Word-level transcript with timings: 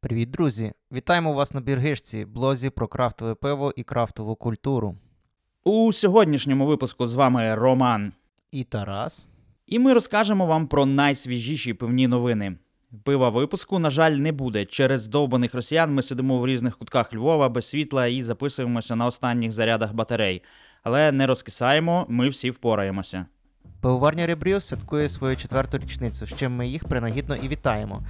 Привіт, 0.00 0.30
друзі! 0.30 0.72
Вітаємо 0.92 1.32
вас 1.32 1.54
на 1.54 1.60
Біргишці, 1.60 2.24
блозі 2.24 2.70
про 2.70 2.88
крафтове 2.88 3.34
пиво 3.34 3.72
і 3.76 3.82
крафтову 3.82 4.36
культуру. 4.36 4.94
У 5.64 5.92
сьогоднішньому 5.92 6.66
випуску 6.66 7.06
з 7.06 7.14
вами 7.14 7.54
Роман. 7.54 8.12
І 8.52 8.64
Тарас. 8.64 9.28
І 9.66 9.78
ми 9.78 9.92
розкажемо 9.92 10.46
вам 10.46 10.66
про 10.66 10.86
найсвіжіші 10.86 11.74
пивні 11.74 12.08
новини. 12.08 12.56
Пива 13.04 13.28
випуску, 13.28 13.78
на 13.78 13.90
жаль, 13.90 14.12
не 14.12 14.32
буде. 14.32 14.64
Через 14.64 15.08
довбаних 15.08 15.54
росіян 15.54 15.94
ми 15.94 16.02
сидимо 16.02 16.38
в 16.38 16.46
різних 16.46 16.78
кутках 16.78 17.14
Львова 17.14 17.48
без 17.48 17.66
світла 17.66 18.06
і 18.06 18.22
записуємося 18.22 18.96
на 18.96 19.06
останніх 19.06 19.52
зарядах 19.52 19.92
батарей. 19.92 20.42
Але 20.82 21.12
не 21.12 21.26
розкисаємо, 21.26 22.06
ми 22.08 22.28
всі 22.28 22.50
впораємося. 22.50 23.26
Пивоварня 23.80 24.26
Ребріо 24.26 24.60
святкує 24.60 25.08
свою 25.08 25.36
четверту 25.36 25.78
річницю, 25.78 26.26
з 26.26 26.36
чим 26.36 26.56
ми 26.56 26.68
їх 26.68 26.84
принагідно 26.84 27.36
і 27.36 27.48
вітаємо. 27.48 28.02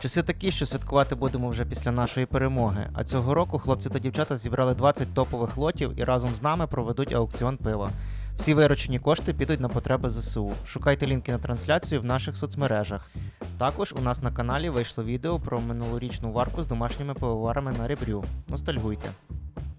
Часи 0.00 0.22
такі, 0.22 0.50
що 0.50 0.66
святкувати 0.66 1.14
будемо 1.14 1.48
вже 1.48 1.64
після 1.64 1.92
нашої 1.92 2.26
перемоги. 2.26 2.90
А 2.94 3.04
цього 3.04 3.34
року 3.34 3.58
хлопці 3.58 3.88
та 3.88 3.98
дівчата 3.98 4.36
зібрали 4.36 4.74
20 4.74 5.14
топових 5.14 5.56
лотів 5.56 5.92
і 5.96 6.04
разом 6.04 6.34
з 6.34 6.42
нами 6.42 6.66
проведуть 6.66 7.12
аукціон 7.12 7.56
пива. 7.56 7.90
Всі 8.36 8.54
виручені 8.54 8.98
кошти 8.98 9.34
підуть 9.34 9.60
на 9.60 9.68
потреби 9.68 10.10
ЗСУ. 10.10 10.52
Шукайте 10.64 11.06
лінки 11.06 11.32
на 11.32 11.38
трансляцію 11.38 12.00
в 12.00 12.04
наших 12.04 12.36
соцмережах. 12.36 13.10
Також 13.58 13.94
у 13.98 14.00
нас 14.00 14.22
на 14.22 14.32
каналі 14.32 14.70
вийшло 14.70 15.04
відео 15.04 15.38
про 15.38 15.60
минулорічну 15.60 16.32
варку 16.32 16.62
з 16.62 16.66
домашніми 16.66 17.14
пивоварами 17.14 17.72
на 17.72 17.88
Ребрю. 17.88 18.24
Ностальгуйте. 18.48 19.08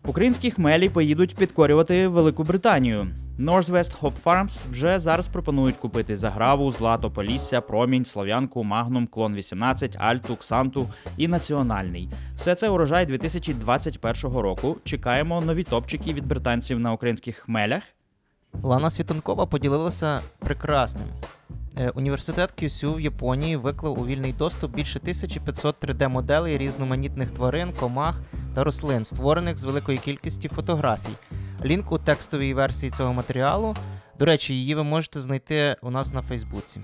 Українські 0.06 0.52
хмелі 0.52 0.90
поїдуть 0.90 1.36
підкорювати 1.36 2.08
Велику 2.08 2.44
Британію. 2.44 3.08
Northwest 3.40 4.00
Hop 4.02 4.14
Farms 4.24 4.72
вже 4.72 5.00
зараз 5.00 5.28
пропонують 5.28 5.78
купити 5.78 6.16
Заграву, 6.16 6.72
Злато 6.72 7.12
Полісся, 7.12 7.62
Промінь, 7.62 8.06
Слов'янку, 8.06 8.64
Магнум, 8.64 9.08
Клон 9.08 9.36
18, 9.36 9.96
Альту, 10.00 10.36
Ксанту 10.36 10.90
і 11.18 11.28
Національний. 11.28 12.10
Все 12.36 12.56
це 12.56 12.70
урожай 12.70 13.06
2021 13.06 14.38
року. 14.38 14.78
Чекаємо 14.84 15.42
нові 15.42 15.64
топчики 15.64 16.14
від 16.14 16.28
британців 16.28 16.80
на 16.80 16.94
українських 16.94 17.36
хмелях. 17.36 17.84
Лана 18.64 18.90
Світанкова 18.90 19.46
поділилася 19.46 20.22
прекрасним. 20.40 21.08
Е, 21.80 21.90
Університет 21.90 22.52
Кюсю 22.60 22.94
в 22.94 23.02
Японії 23.02 23.56
виклав 23.56 24.00
у 24.00 24.06
вільний 24.06 24.34
доступ 24.34 24.76
більше 24.76 25.00
1500 25.00 25.76
3D-моделей 25.86 26.58
різноманітних 26.58 27.32
тварин, 27.32 27.74
комах 27.80 28.22
та 28.56 28.64
рослин, 28.64 29.06
створених 29.06 29.58
з 29.58 29.64
великої 29.64 29.98
кількості 29.98 30.50
фотографій. 30.50 31.37
Лінк 31.66 31.92
у 31.92 31.98
текстовій 31.98 32.54
версії 32.54 32.92
цього 32.92 33.14
матеріалу. 33.14 33.76
До 34.20 34.26
речі, 34.26 34.54
її 34.54 34.76
ви 34.76 34.84
можете 34.84 35.20
знайти 35.22 35.76
у 35.82 35.90
нас 35.90 36.14
на 36.14 36.22
Фейсбуці. 36.22 36.82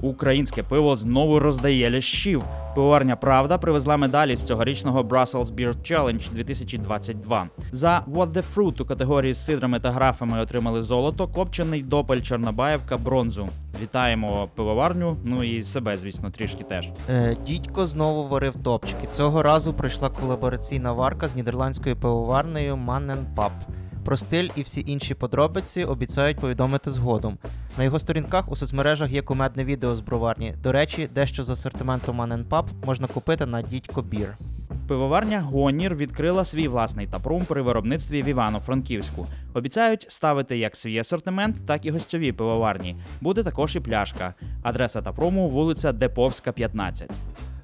Українське 0.00 0.62
пиво 0.62 0.96
знову 0.96 1.38
роздає 1.38 1.90
лящів. 1.90 2.44
Пивоварня 2.74 3.16
Правда 3.16 3.58
привезла 3.58 3.96
медалі 3.96 4.36
з 4.36 4.42
цьогорічного 4.42 5.02
Brussels 5.02 5.46
Beer 5.46 5.74
Challenge 5.74 6.30
2022. 6.32 7.48
За 7.72 8.04
What 8.08 8.32
the 8.32 8.42
Fruit 8.54 8.82
у 8.82 8.84
категорії 8.84 9.32
з 9.32 9.44
сидрами 9.44 9.80
та 9.80 9.90
графами 9.90 10.40
отримали 10.40 10.82
золото, 10.82 11.28
копчений 11.28 11.82
допель 11.82 12.20
Чорнобаєвка 12.20 12.98
бронзу. 12.98 13.48
Вітаємо 13.82 14.48
пивоварню, 14.54 15.16
ну 15.24 15.44
і 15.44 15.64
себе, 15.64 15.96
звісно, 15.96 16.30
трішки 16.30 16.64
теж. 16.64 16.90
Е, 17.10 17.36
Дідько 17.46 17.86
знову 17.86 18.28
варив 18.28 18.56
топчики. 18.56 19.06
Цього 19.10 19.42
разу 19.42 19.74
прийшла 19.74 20.08
колабораційна 20.08 20.92
варка 20.92 21.28
з 21.28 21.36
нідерландською 21.36 21.96
пивоварнею 21.96 22.74
Mannen 22.74 23.34
Pub. 23.36 23.50
Про 24.04 24.16
стиль 24.16 24.48
і 24.56 24.62
всі 24.62 24.84
інші 24.86 25.14
подробиці 25.14 25.84
обіцяють 25.84 26.38
повідомити 26.38 26.90
згодом. 26.90 27.38
На 27.78 27.84
його 27.84 27.98
сторінках 27.98 28.52
у 28.52 28.56
соцмережах 28.56 29.10
є 29.10 29.22
кумедне 29.22 29.64
відео 29.64 29.96
з 29.96 30.00
броварні. 30.00 30.54
До 30.62 30.72
речі, 30.72 31.08
дещо 31.14 31.44
з 31.44 31.50
асортименту 31.50 32.12
Mannen 32.12 32.44
Pub 32.48 32.64
можна 32.86 33.06
купити 33.06 33.46
на 33.46 33.62
Дідько 33.62 34.02
Бір. 34.02 34.36
Пивоварня 34.90 35.40
Гонір 35.40 35.94
відкрила 35.94 36.44
свій 36.44 36.68
власний 36.68 37.06
тапрум 37.06 37.44
при 37.44 37.62
виробництві 37.62 38.22
в 38.22 38.28
Івано-Франківську. 38.28 39.26
Обіцяють 39.54 40.06
ставити 40.08 40.58
як 40.58 40.76
свій 40.76 40.98
асортимент, 40.98 41.66
так 41.66 41.86
і 41.86 41.90
гостьові 41.90 42.32
пивоварні. 42.32 42.96
Буде 43.20 43.42
також 43.42 43.76
і 43.76 43.80
пляшка. 43.80 44.34
Адреса 44.62 45.02
тапруму 45.02 45.48
вулиця 45.48 45.92
Деповська, 45.92 46.52
15. 46.52 47.10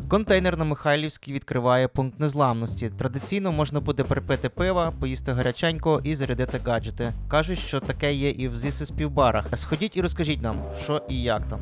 Контейнер 0.09 0.57
на 0.57 0.65
Михайлівській 0.65 1.33
відкриває 1.33 1.89
пункт 1.89 2.21
незламності. 2.21 2.91
Традиційно 2.99 3.53
можна 3.53 3.81
буде 3.81 4.05
припити 4.05 4.49
пива, 4.49 4.93
поїсти 5.01 5.33
гаряченько 5.33 6.01
і 6.05 6.15
зарядити 6.15 6.61
гаджети. 6.67 7.13
Кажуть, 7.29 7.59
що 7.59 7.81
таке 7.81 8.15
є 8.15 8.31
і 8.31 8.49
в 8.49 8.57
зіси 8.57 8.87
співбарах. 8.87 9.47
Сходіть 9.55 9.97
і 9.97 10.01
розкажіть 10.01 10.43
нам, 10.43 10.57
що 10.85 11.03
і 11.09 11.23
як 11.23 11.49
там. 11.49 11.61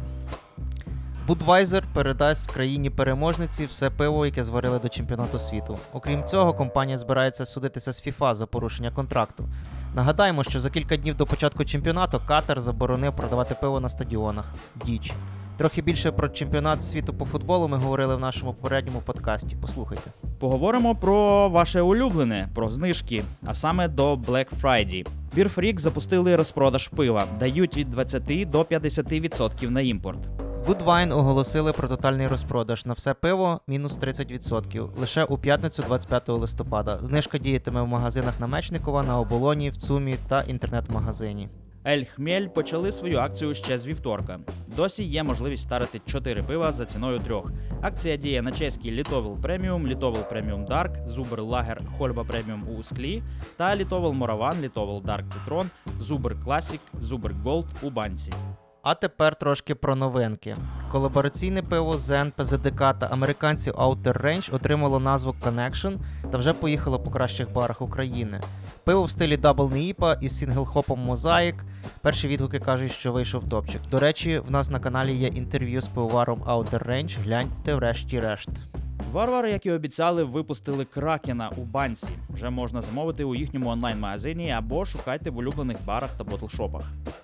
Budweiser 1.29 1.83
передасть 1.93 2.53
країні 2.53 2.91
переможниці 2.91 3.65
все 3.65 3.91
пиво, 3.91 4.27
яке 4.27 4.43
зварили 4.43 4.79
до 4.79 4.89
чемпіонату 4.89 5.39
світу. 5.39 5.79
Окрім 5.93 6.25
цього, 6.25 6.55
компанія 6.55 6.99
збирається 6.99 7.47
судитися 7.47 7.93
з 7.93 8.07
FIFA 8.07 8.35
за 8.35 8.47
порушення 8.47 8.91
контракту. 8.91 9.49
Нагадаємо, 9.95 10.45
що 10.45 10.61
за 10.61 10.71
кілька 10.71 10.97
днів 10.97 11.17
до 11.17 11.27
початку 11.27 11.65
чемпіонату 11.65 12.21
Катар 12.27 12.61
заборонив 12.61 13.17
продавати 13.17 13.55
пиво 13.61 13.81
на 13.81 13.89
стадіонах. 13.89 14.55
Діч. 14.85 15.13
Трохи 15.57 15.83
більше 15.83 16.13
про 16.13 16.29
чемпіонат 16.29 16.85
світу 16.85 17.15
по 17.15 17.25
футболу 17.25 17.69
ми 17.69 17.77
говорили 17.77 18.17
в 18.17 18.21
нашому 18.21 18.55
попередньому 18.55 19.01
подкасті. 19.01 19.57
Послухайте. 19.61 20.11
Поговоримо 20.39 20.95
про 20.95 21.49
ваше 21.49 21.81
улюблене, 21.81 22.49
про 22.55 22.71
знижки, 22.71 23.25
а 23.47 23.55
саме 23.55 23.89
до 23.89 24.15
Black 24.15 24.47
Friday. 24.63 25.07
Freak 25.37 25.81
запустили 25.81 26.37
розпродаж 26.37 26.89
пива, 26.89 27.29
дають 27.39 27.77
від 27.77 27.91
20 27.91 28.49
до 28.51 28.63
50% 28.63 29.71
на 29.71 29.81
імпорт. 29.81 30.44
Goodwine 30.67 31.13
оголосили 31.19 31.73
про 31.73 31.89
тотальний 31.89 32.27
розпродаж 32.27 32.87
на 32.87 32.93
все 32.93 33.15
пиво 33.15 33.61
мінус 33.67 33.99
30% 33.99 35.01
лише 35.01 35.25
у 35.25 35.39
п'ятницю 35.39 35.83
25 35.83 36.29
листопада. 36.29 36.99
Знижка 37.03 37.39
діятиме 37.39 37.83
в 37.83 37.87
магазинах 37.87 38.41
на 38.41 38.47
Мечникова, 38.47 39.03
на 39.03 39.21
оболоні, 39.21 39.71
в 39.71 39.77
ЦУМі 39.77 40.17
та 40.29 40.43
інтернет-магазині. 40.43 41.49
Ель 41.87 42.05
Хмель 42.05 42.47
почали 42.47 42.93
свою 42.93 43.19
акцію 43.19 43.55
ще 43.55 43.79
з 43.79 43.87
вівторка. 43.87 44.41
Досі 44.77 45.05
є 45.05 45.23
можливість 45.23 45.63
старити 45.63 46.01
4 46.07 46.43
пива 46.43 46.73
за 46.73 46.87
ціною 46.87 47.19
трьох. 47.19 47.51
Акція 47.83 48.17
діє 48.17 48.43
на 48.43 48.53
чеський 48.53 48.91
Літовел 48.91 49.37
Преміум, 49.43 49.87
Літовел 49.87 50.23
Преміум 50.29 50.65
Дарк, 50.65 51.07
Зубр 51.07 51.41
Лагер 51.41 51.81
Хольба 51.99 52.25
Преміум 52.25 52.69
у 52.79 52.83
склі 52.83 53.23
та 53.57 53.77
Літовел 53.77 54.13
Мораван, 54.13 54.61
Літовел 54.61 55.03
Дарк 55.03 55.29
Цитрон, 55.29 55.71
Зубр 56.01 56.37
Класік, 56.45 56.81
Зубр 57.01 57.33
Голд 57.45 57.67
у 57.83 57.91
банці. 57.91 58.33
А 58.85 58.95
тепер 58.95 59.35
трошки 59.35 59.75
про 59.75 59.97
новинки. 59.97 60.57
Колабораційне 60.93 61.63
пиво 61.63 61.97
Zen, 61.97 62.31
ПЗДК 62.37 62.79
та 62.79 63.09
американців 63.11 63.75
Outer 63.75 64.25
Range 64.25 64.55
отримало 64.55 65.01
назву 65.01 65.35
Connection 65.45 65.97
та 66.31 66.39
вже 66.39 66.53
поїхало 66.53 66.99
по 67.01 67.11
кращих 67.11 67.53
барах 67.53 67.83
України. 67.83 68.41
Пиво 68.85 69.03
в 69.03 69.11
стилі 69.11 69.37
Double 69.37 69.73
NEIPA 69.73 70.19
із 70.21 70.39
single 70.39 70.78
hop 70.78 70.98
ом 70.98 71.11
Mosaic. 71.11 71.55
Перші 72.03 72.29
відгуки 72.29 72.61
кажуть, 72.61 72.93
що 72.93 73.13
вийшов 73.13 73.49
топчик. 73.49 73.81
До 73.91 74.01
речі, 74.01 74.39
в 74.39 74.51
нас 74.51 74.71
на 74.71 74.81
каналі 74.81 75.15
є 75.15 75.29
інтерв'ю 75.29 75.81
з 75.81 75.89
пивоваром 75.89 76.43
Outer 76.43 76.89
Range. 76.89 77.19
Гляньте 77.25 77.75
врешті-решт. 77.75 78.51
Варвари, 79.13 79.51
як 79.51 79.67
і 79.67 79.73
обіцяли, 79.73 80.25
випустили 80.25 80.85
кракена 80.85 81.51
у 81.57 81.61
банці. 81.61 82.09
Вже 82.31 82.51
можна 82.51 82.83
замовити 82.83 83.25
у 83.25 83.35
їхньому 83.35 83.71
онлайн-магазині 83.71 84.51
або 84.51 84.85
шукайте 84.85 85.31
в 85.31 85.37
улюблених 85.37 85.77
барах 85.87 86.11
та 86.19 86.25
bottle 86.25 86.50
shop 86.50 86.66
ах. 86.66 86.83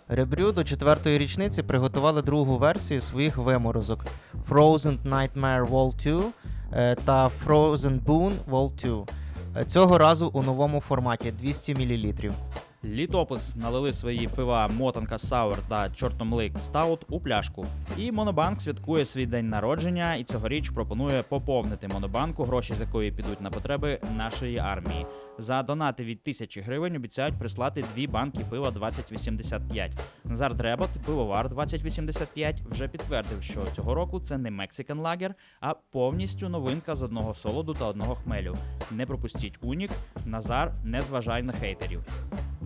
Rebrew 0.09 0.53
до 0.53 0.65
четвертої 0.65 1.19
річниці 1.19 1.63
приготували 1.63 2.23
другу 2.23 2.59
версію 2.59 3.01
своїх 3.01 3.37
виморозок 3.37 4.07
Frozen 4.49 4.99
Nightmare 5.05 5.69
Vol 5.69 6.21
2 6.21 6.25
е, 6.73 6.95
та 7.05 7.31
Frozen 7.47 8.05
Boon 8.05 8.33
Vol 8.51 8.75
2. 8.85 9.07
Е, 9.57 9.65
Цього 9.65 9.99
разу 9.99 10.31
у 10.33 10.43
новому 10.43 10.81
форматі 10.81 11.33
200 11.33 11.75
мл. 11.75 12.15
Літопис 12.85 13.57
налили 13.57 13.93
свої 13.93 14.29
пива 14.29 14.69
Мотанка 14.69 15.19
Sour 15.19 15.63
та 15.69 15.91
Чортомлик 15.91 16.59
Стаут 16.59 17.07
у 17.09 17.21
пляшку. 17.21 17.67
І 17.97 18.13
Монобанк 18.13 18.63
святкує 18.63 19.07
свій 19.07 19.27
день 19.27 19.49
народження 19.49 20.15
і 20.15 20.25
цьогоріч 20.25 20.71
пропонує 20.71 21.23
поповнити 21.23 21.89
монобанку, 21.89 22.45
гроші 22.45 22.75
з 22.75 22.81
якої 22.81 23.13
підуть 23.13 23.41
на 23.41 23.51
потреби 23.51 24.01
нашої 24.17 24.59
армії. 24.59 25.07
За 25.39 25.63
донати 25.63 26.05
від 26.05 26.23
тисячі 26.23 26.61
гривень 26.61 26.97
обіцяють 26.97 27.39
прислати 27.39 27.85
дві 27.95 28.07
банки 28.07 28.45
пива 28.51 28.71
2085. 28.71 29.93
Назар 30.25 30.55
Дребот, 30.55 30.91
пивовар 31.07 31.49
2085, 31.49 32.63
вже 32.71 32.89
підтвердив, 32.89 33.43
що 33.43 33.67
цього 33.77 33.95
року 33.95 34.21
це 34.21 34.39
не 34.39 34.51
Мексикан 34.51 34.99
лагер, 34.99 35.35
а 35.61 35.75
повністю 35.75 36.49
новинка 36.49 36.95
з 36.95 37.03
одного 37.03 37.35
солоду 37.35 37.75
та 37.75 37.87
одного 37.87 38.15
хмелю. 38.15 38.57
Не 38.91 39.07
пропустіть 39.07 39.59
унік, 39.61 39.91
Назар, 40.25 40.73
не 40.85 41.01
зважай 41.01 41.43
на 41.43 41.53
хейтерів. 41.53 42.05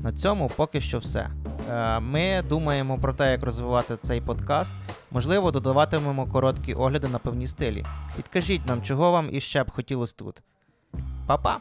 На 0.05 0.13
цьому 0.13 0.51
поки 0.57 0.81
що 0.81 0.99
все. 0.99 1.31
Е, 1.71 2.01
Ми 2.01 2.43
думаємо 2.49 2.99
про 2.99 3.13
те, 3.13 3.31
як 3.31 3.43
розвивати 3.43 3.97
цей 4.03 4.21
подкаст. 4.21 4.75
Можливо, 5.11 5.51
додаватимемо 5.51 6.27
короткі 6.27 6.75
огляди 6.75 7.09
на 7.09 7.19
певні 7.19 7.47
стилі. 7.47 7.85
Підкажіть 8.17 8.67
нам, 8.67 8.83
чого 8.83 9.11
вам 9.13 9.29
іще 9.33 9.65
б 9.65 9.71
хотілося 9.71 10.15
тут. 10.17 10.43
Па-па! 11.27 11.59